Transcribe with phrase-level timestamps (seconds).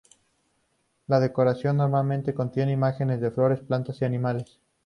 [1.05, 4.59] La decoración normalmente contiene imágenes de flores, plantas y animales.